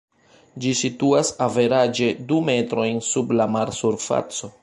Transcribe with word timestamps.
Ĝi 0.63 0.71
situas 0.79 1.29
averaĝe 1.47 2.09
du 2.31 2.41
metrojn 2.49 2.99
sub 3.11 3.37
la 3.41 3.49
mar-surfaco. 3.57 4.53